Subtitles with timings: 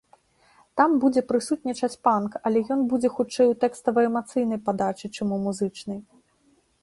[0.79, 5.99] Там будзе прысутнічаць панк, але ён будзе хутчэй у тэкстава-эмацыйнай падачы, чым у музычнай.